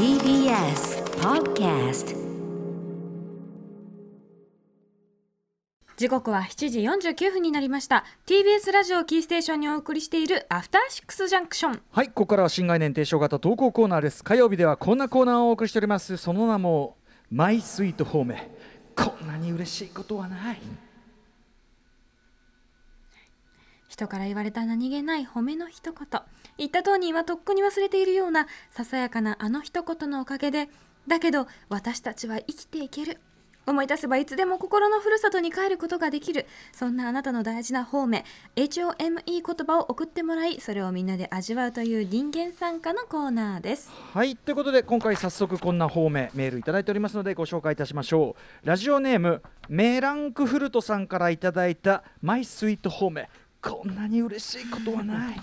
[0.00, 2.16] TBS Podcast
[5.98, 8.06] 時刻は7時49分になりました。
[8.24, 14.24] TBS ラジオキーステーションにお送りしているアフターシックスジャンクションはいここからは新概念提唱型投稿コーナーです。
[14.24, 16.16] 火曜日ではこんなコーナーをお送りしております。
[16.16, 16.96] その名も
[17.30, 18.36] マイスイートホーム
[18.96, 20.58] こんなに嬉しいことはない
[24.00, 26.22] 人から言われた何気ない褒めの一言。
[26.56, 30.70] 言った当人はとっくに忘れているようなささやかなあの一言のおかげで
[31.06, 33.20] だけど私たちは生きていける。
[33.66, 36.46] 思い出せばいつでも心のふるさとに帰ることができる。
[36.72, 38.24] そんなあなたの大事な方面
[38.56, 43.90] HOME 言葉を送ってもらいそれをみんなで味わうという人間参加のコーナーです。
[44.14, 48.66] はいということで今回早速こんな方面メールいただいておりますのでご紹介いたしましょう。
[48.66, 53.26] ラジオネームメランクフルトさんからいただいたマイスイートホーム
[53.62, 55.40] こんなに嬉しいことはない。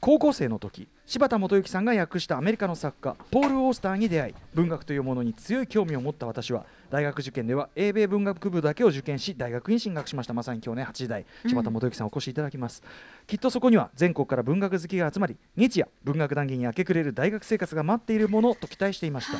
[0.00, 10.34] 高校生の時柴田元幸さんが訳したアメリカの作家ポール・オースターに出会い文学というものに強い興味を持った私は大学受験では英米文学部だけを受験し大学に進学しました。
[10.34, 12.82] まさに今日ね8時台柴田元幸さんお越しいただきます、
[13.26, 19.38] きっとそこには全国から文学好きが集まり日夜文学談義に明け暮れる大学生活が待っているものと期待していました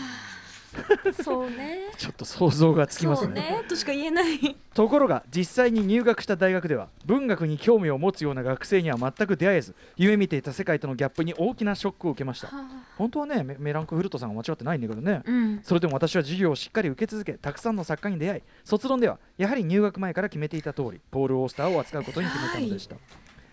[1.23, 1.91] そうね。
[1.97, 3.35] ちょっと想像がつきますね。
[3.35, 3.65] ね。
[3.69, 4.57] としか言えない。
[4.75, 12.51] ところが実際に入学した大学では文学に興味を持つような学生には全く出会えず夢見ていた世界とのギャップに大きなショックを受けました。
[12.99, 15.61] 本当はねメメランクフルトさんは間違ってないんだけどね、うん。
[15.63, 22.97] それでも私は授業をしっかり受け続けたくさんの作家に出会い卒論ではやはり入学前から決めていた通りポール・オースターを扱うことに決めたのでした。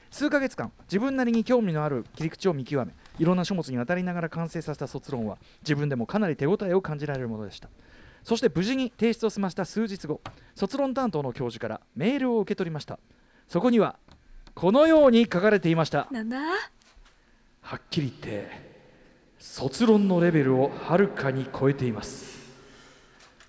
[0.10, 7.70] 数ヶ月間自分なりに興味のある切り口を見極めいろんな書物に渡りながら完成させた卒論は自分でもかなり手応えを感じられるものでした。
[8.24, 10.22] そして無事に提出を済ました数日後
[10.56, 12.98] 卒論担当の教授からメールを受け取りました。
[13.48, 13.98] そこには
[14.56, 16.08] このように書かれていました。
[17.62, 18.50] はっきり言って
[19.38, 22.40] 卒論のレベルをはるかに超えています。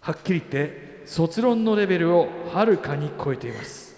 [0.00, 3.96] はっきり言って卒論のレベルをはるかに超えています。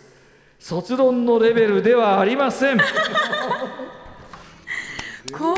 [0.61, 2.79] 卒論のレベルではありません
[5.33, 5.55] これは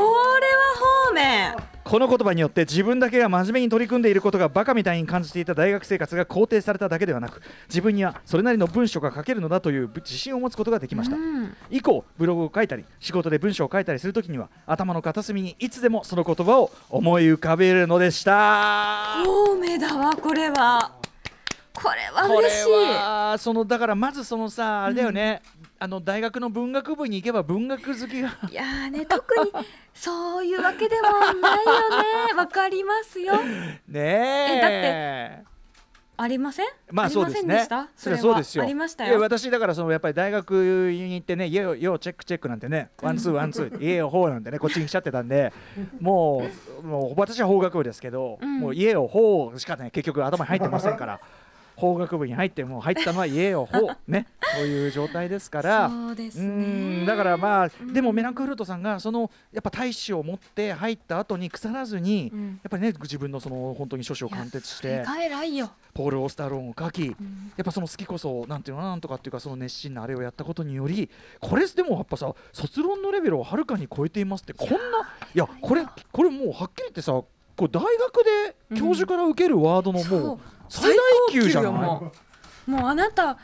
[1.09, 1.57] 方面。
[1.83, 11.57] この言葉によって自分だけが真面目に取り組んでいることがバカみたいに感じていた大学生活が肯定されただけではなく自分にはそれなりの文章が書けるのだという自信を持つことができました、うん。
[11.71, 19.23] 以降ブログを書いたり仕事で文章を書いたりするときには頭の片隅にいつでもその言葉を思い浮かべるのでした。
[19.25, 20.93] 方面だわこれは。
[21.73, 22.73] これは嬉しい。
[22.73, 25.43] はそのだからまずそのさあれだよね、
[25.79, 28.31] あの大学の文学部に行けば文学好きが。
[28.51, 29.53] いやーね特に
[29.93, 31.09] そういうわけでも
[31.41, 32.35] ないよね。
[32.35, 33.35] わかりますよ。
[33.87, 35.41] ねえ。
[35.43, 35.51] えだ
[36.19, 36.67] ありません？
[36.91, 37.89] まあそうですねんでした？
[37.95, 38.23] それは。
[38.23, 38.65] そうですよ。
[38.65, 39.21] ありましたよ。
[39.21, 40.53] 私だからそのやっぱり大学
[40.91, 45.53] に行ってね、家をよチェックチェックなんてね、ワンツーワンツー、家をほうなんてねこっちに来ちゃってたんで、
[46.01, 46.49] も
[46.83, 48.61] うもう私は法学部ですけど、うん。
[48.61, 51.21] もう家をほうしかね結局頭に入ってませんから。
[51.77, 53.97] 法学部に入ってもう入ったのは家をほう。
[54.11, 54.27] ね。
[54.57, 55.91] そういう状態ですから。
[55.91, 57.93] そうですうねんだからまあ、うん。
[57.93, 62.47] でもメランクフルトさんがそのやっぱ大志を持って入った後に腐らずに、うん。
[62.63, 65.05] やっぱりね自分のその本当に書士を貫徹して
[65.95, 67.53] ポール・オースターローンを書き、うん。
[67.57, 71.11] やっぱその好きこそなんていうのなんとかっていうかその熱心なあれをやったことにより
[71.41, 77.23] これでもやっぱさ卒論のレベルをはるかに超えていますってこんないやこれこれもうはっきり言ってさ
[77.57, 78.25] こう大学
[78.71, 81.73] で教授から受けるワードのもそうう最大級じゃない？
[81.73, 82.13] 最高級よも
[82.69, 82.71] う。
[82.71, 83.39] もうあなた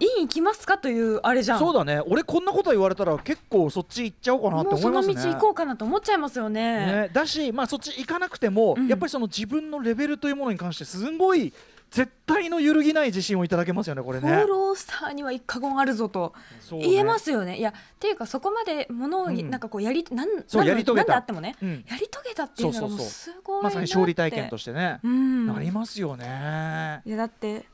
[0.00, 1.58] 院行きますかというあれじゃん。
[1.58, 2.00] そうだね。
[2.06, 5.14] 俺こんなこと言われたら結構そっち行っちゃおうかなって思いますね。
[5.14, 6.86] 道行こうかなと思っちゃいますよね。
[6.86, 8.88] ね、だし、まあ、そっち行かなくても、うん。
[8.88, 11.52] やっぱりその自分のレベルというものに関してすごい
[11.92, 14.44] 絶対の揺るぎない自信をいただけますよねこれね。
[14.48, 16.32] ポースターには一過言あるぞと。
[16.70, 17.58] 言えますよね。
[17.58, 19.50] いやっていうかそこまでものを、うん。
[19.50, 21.16] なんかこうやりなんそんやり遂げた。
[21.16, 21.84] あってもねうん。
[21.86, 25.46] やり遂げたっていうのがすごいまさに勝利体験としてね、うん。
[25.46, 27.02] なりますよね。
[27.04, 27.66] いやだって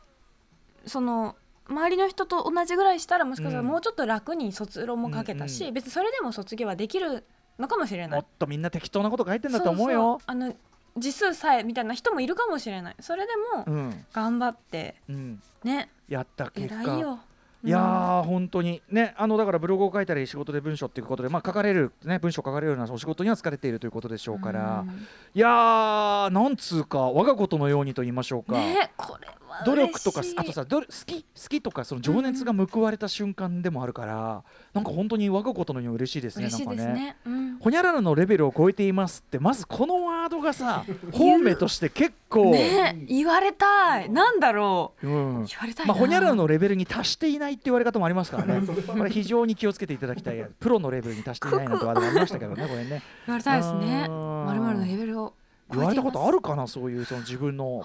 [0.85, 1.37] その
[1.69, 3.67] 周りの人と同じぐらいしたらもしかしたらうん。
[3.69, 7.23] もうちょっと楽に卒論も書けたし、うんう別にそれでも卒業はできる
[7.57, 8.21] のかもしれない。
[8.21, 8.27] もっ。
[8.37, 10.21] とみんな適当なこと書いてんだと思うよ。
[10.27, 10.53] あの
[10.99, 12.97] 字数さえみたいな人もいるかもしれない。
[13.01, 15.91] それでもうん、頑張ってうん、ね。
[16.09, 16.99] やった結果。
[16.99, 17.19] よ。
[17.65, 18.83] いやー、本当に。
[18.89, 25.07] ねあのだからブログを書いたり仕事で文章っていうことで、まあ、書かれる、ね、文章を書かれるようなお仕事には疲れているということでしょうから、うん。
[25.35, 29.29] いやーなんつうか我がことのようにと言いましょうか、ねこれ
[29.65, 37.01] 努力とかあとさ好き好きとかその情熱が報われた瞬間でもあるから、なんか本当に我がことのように嬉しいですね嬉しいですなんかね。
[37.01, 37.59] ねうん。
[37.59, 44.11] ほにゃららのレベルを超えていますってまずこのワードがさ 本命として結構、ね言われたい。
[44.11, 45.07] なんだろう。
[45.07, 45.45] うん。
[45.45, 45.93] 言われたいな。
[45.93, 48.67] まあ、ほにゃららのレベルに達していないって言われ方もありますからね。
[48.87, 50.47] これ非常に気をつけていただきたい。
[50.61, 53.03] プロのレベルに達していないなんてワードがありましたけどねこれね。
[53.27, 54.09] 言われたいですね。
[54.09, 55.35] まるまるのレベルを
[55.71, 57.83] 言われたことあるるかなそういうその自分の部を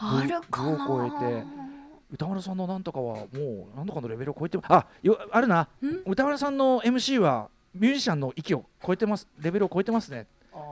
[0.87, 1.43] 超えて
[2.11, 5.67] 歌丸さんのなんとかはもうなんとかのレベルを超えてあよあるな。
[6.05, 10.27] 歌丸さんの MC はミュージシャンの域を超えてますレベルを超えてますね、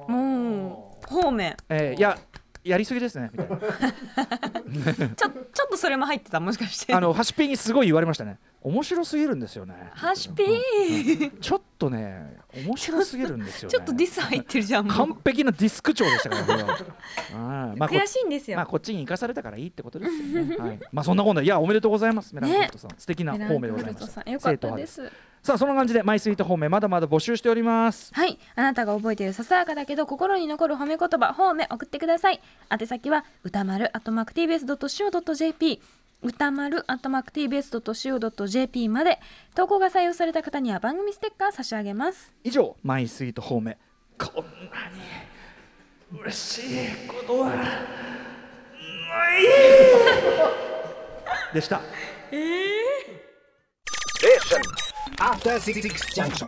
[0.07, 1.57] もう方面。
[1.69, 2.17] えーいや
[2.63, 3.57] やりすぎですねみたいな。
[5.17, 6.93] ちょちょっとそれも入ってたもしかして。
[6.93, 9.73] あのハシピーにすごい言われましたね面白すぎるんですよね。
[9.93, 11.39] ハシピー。
[11.39, 13.71] ちょっとね面白すぎるんですよね。
[13.71, 16.77] ちょっとディス入ってるじゃん完璧なディスク長でしたからこれは
[17.33, 17.79] うん。
[17.79, 20.43] まあこ悔しいんですよ、まあこっちに生かされたからいいってことですよ。
[20.43, 20.57] ね。
[20.57, 20.79] はい。
[20.91, 21.45] まあそんなことで。
[21.45, 22.35] いやおめでとうございます。
[22.35, 24.07] メランコルトさん、素敵な方面でございます。
[24.07, 25.11] さんよかったです。
[25.41, 28.13] さあそんな感じでマイスイート方面まだまだ募集しております。
[28.13, 28.37] はい。
[28.53, 32.39] あなたが覚えているささやかだけど心に残る褒め言葉方面送ってください。
[32.69, 35.81] 宛先は歌丸 atmarktbs.co.jp
[36.21, 39.19] 歌丸 atmarktbs.co.jp まで
[39.55, 43.77] 投稿が採用された方には番組ステッカー差し上げます以上マイスイート方面
[44.19, 44.51] こんな
[46.13, 46.61] に嬉しい
[47.07, 47.67] ことはない
[51.53, 51.81] でした。
[55.19, 55.81] After Six
[56.15, 56.47] Junction.